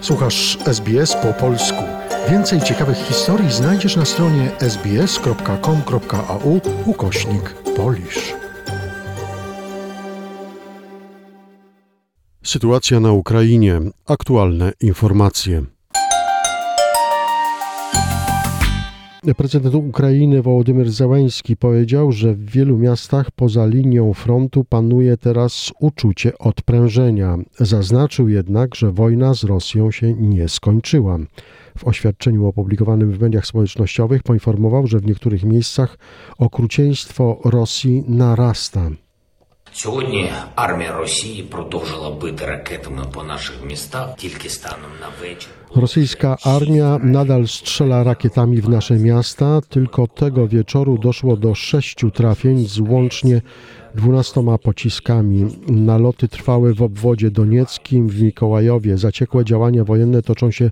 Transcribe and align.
Słuchasz 0.00 0.58
SBS 0.66 1.16
po 1.16 1.32
polsku. 1.32 1.82
Więcej 2.30 2.60
ciekawych 2.60 2.96
historii 2.96 3.52
znajdziesz 3.52 3.96
na 3.96 4.04
stronie 4.04 4.50
sbs.com.au 4.60 6.60
ukośnik 6.86 7.54
polisz. 7.76 8.34
Sytuacja 12.42 13.00
na 13.00 13.12
Ukrainie. 13.12 13.80
Aktualne 14.06 14.72
informacje. 14.80 15.62
Prezydent 19.22 19.74
Ukrainy 19.74 20.42
Wołodymyr 20.42 20.90
Zełański 20.90 21.56
powiedział, 21.56 22.12
że 22.12 22.34
w 22.34 22.50
wielu 22.50 22.78
miastach 22.78 23.30
poza 23.30 23.66
linią 23.66 24.14
frontu 24.14 24.64
panuje 24.64 25.16
teraz 25.16 25.72
uczucie 25.80 26.38
odprężenia. 26.38 27.38
Zaznaczył 27.58 28.28
jednak, 28.28 28.74
że 28.74 28.92
wojna 28.92 29.34
z 29.34 29.44
Rosją 29.44 29.90
się 29.90 30.14
nie 30.14 30.48
skończyła. 30.48 31.18
W 31.78 31.84
oświadczeniu 31.84 32.46
opublikowanym 32.46 33.12
w 33.12 33.20
mediach 33.20 33.46
społecznościowych 33.46 34.22
poinformował, 34.22 34.86
że 34.86 34.98
w 34.98 35.06
niektórych 35.06 35.44
miejscach 35.44 35.98
okrucieństwo 36.38 37.40
Rosji 37.44 38.04
narasta. 38.08 38.90
Сьогодні 39.71 40.31
армія 40.55 40.91
Росії 40.97 41.43
продовжила 41.43 42.11
бити 42.11 42.45
ракетами 42.45 43.03
по 43.13 43.23
наших 43.23 43.55
містах 43.67 44.15
тільки 44.17 44.49
станом 44.49 44.91
на 45.01 45.27
вечір. 45.27 45.49
Rosyjska 45.75 46.37
armia 46.45 46.97
nadal 47.03 47.47
strzela 47.47 48.03
rakietami 48.03 48.61
w 48.61 48.69
nasze 48.69 48.95
miasta. 48.99 49.61
Tylko 49.69 50.07
tego 50.07 50.47
wieczoru 50.47 50.97
doszło 50.97 51.37
do 51.37 51.55
sześciu 51.55 52.11
trafień 52.11 52.67
z 52.67 52.79
łącznie 52.79 53.41
dwunastoma 53.95 54.57
pociskami. 54.57 55.47
Naloty 55.67 56.27
trwały 56.27 56.73
w 56.73 56.81
obwodzie 56.81 57.31
donieckim, 57.31 58.07
w 58.07 58.21
Mikołajowie. 58.21 58.97
Zaciekłe 58.97 59.45
działania 59.45 59.83
wojenne 59.83 60.21
toczą 60.23 60.51
się 60.51 60.71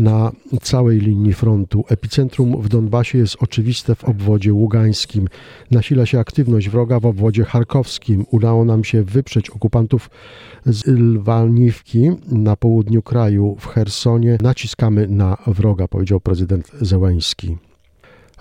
na 0.00 0.32
całej 0.62 0.98
linii 0.98 1.32
frontu. 1.32 1.84
Epicentrum 1.88 2.62
w 2.62 2.68
Donbasie 2.68 3.18
jest 3.18 3.36
oczywiste 3.40 3.94
w 3.94 4.04
obwodzie 4.04 4.54
ługańskim. 4.54 5.28
Nasila 5.70 6.06
się 6.06 6.18
aktywność 6.18 6.68
wroga 6.68 7.00
w 7.00 7.06
obwodzie 7.06 7.44
charkowskim. 7.44 8.26
Udało 8.30 8.64
nam 8.64 8.84
się 8.84 9.02
wyprzeć 9.02 9.50
okupantów 9.50 10.10
z 10.66 10.86
Lwaniwki 10.86 12.10
na 12.28 12.56
południu 12.56 13.02
kraju. 13.02 13.56
W 13.60 13.66
Hersonie 13.66 14.38
naciskamy 14.42 15.08
na 15.08 15.36
wroga, 15.46 15.88
powiedział 15.88 16.20
prezydent 16.20 16.70
Zełański. 16.80 17.69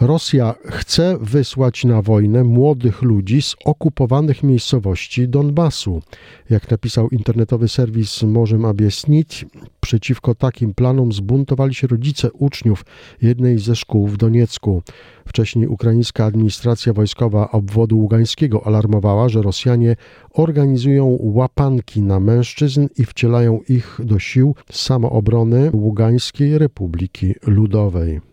Rosja 0.02 0.56
chce 0.66 1.18
wysłać 1.22 1.86
na 1.86 2.02
wojnę 2.02 2.44
młodych 2.44 3.02
ludzi 3.02 3.42
z 3.42 3.56
okupowanych 3.66 4.44
miejscowości 4.44 5.28
Donbasu. 5.28 6.02
Jak 6.50 6.72
napisał 6.72 7.10
internetowy 7.10 7.68
serwis 7.68 8.24
Możem 8.24 8.66
Obiesnić, 8.66 9.46
przeciwko 9.80 10.36
takim 10.36 10.74
planom 10.74 11.12
zbuntowali 11.12 11.74
się 11.76 11.88
rodzice 11.88 12.32
uczniów 12.32 12.86
jednej 13.22 13.60
ze 13.60 13.76
szkół 13.76 14.08
w 14.08 14.18
Doniecku. 14.18 14.84
Wcześniej 15.26 15.68
ukraińska 15.68 16.26
administracja 16.26 16.94
wojskowa 16.94 17.52
obwodu 17.52 17.98
ługańskiego 17.98 18.68
alarmowała, 18.68 19.30
że 19.30 19.42
Rosjanie 19.42 19.96
organizują 20.34 21.18
łapanki 21.20 22.02
na 22.02 22.20
mężczyzn 22.20 22.88
i 22.98 23.06
wcielają 23.06 23.60
ich 23.70 24.00
do 24.04 24.20
sił 24.20 24.56
samoobrony 24.72 25.70
Ługańskiej 25.74 26.58
Republiki 26.58 27.34
Ludowej. 27.48 28.30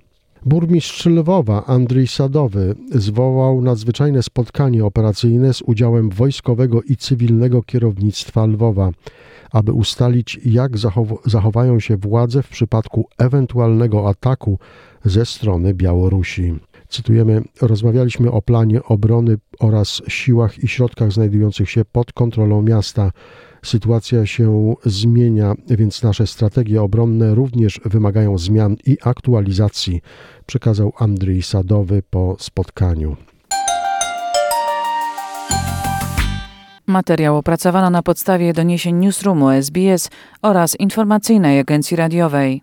Burmistrz 0.46 1.06
Lwowa 1.06 1.64
Andrzej 1.66 2.06
Sadowy 2.06 2.74
zwołał 2.94 3.62
nadzwyczajne 3.62 4.22
spotkanie 4.22 4.84
operacyjne 4.84 5.54
z 5.54 5.62
udziałem 5.62 6.10
wojskowego 6.10 6.82
i 6.82 6.96
cywilnego 6.96 7.62
kierownictwa 7.62 8.46
Lwowa, 8.46 8.90
aby 9.52 9.72
ustalić, 9.72 10.40
jak 10.44 10.78
zachow 10.78 11.08
zachowają 11.24 11.80
się 11.80 11.96
władze 11.96 12.42
w 12.42 12.48
przypadku 12.48 13.08
ewentualnego 13.18 14.08
ataku 14.08 14.58
ze 15.04 15.26
strony 15.26 15.74
Białorusi. 15.74 16.54
Cytujemy: 16.96 17.42
Rozmawialiśmy 17.60 18.32
o 18.32 18.42
planie 18.42 18.82
obrony 18.82 19.36
oraz 19.60 20.02
siłach 20.08 20.58
i 20.58 20.68
środkach 20.68 21.12
znajdujących 21.12 21.70
się 21.70 21.84
pod 21.84 22.12
kontrolą 22.12 22.62
miasta. 22.62 23.10
Sytuacja 23.62 24.26
się 24.26 24.74
zmienia, 24.84 25.54
więc 25.68 26.02
nasze 26.02 26.26
strategie 26.26 26.82
obronne 26.82 27.34
również 27.34 27.80
wymagają 27.84 28.38
zmian 28.38 28.76
i 28.86 28.96
aktualizacji, 29.04 30.00
przekazał 30.46 30.92
Andrzej 30.98 31.42
Sadowy 31.42 32.02
po 32.10 32.36
spotkaniu. 32.38 33.16
Materiał 36.86 37.36
opracowano 37.36 37.90
na 37.90 38.02
podstawie 38.02 38.52
doniesień 38.52 38.96
Newsroomu 38.96 39.50
SBS 39.50 40.10
oraz 40.42 40.80
informacyjnej 40.80 41.58
agencji 41.58 41.96
radiowej. 41.96 42.62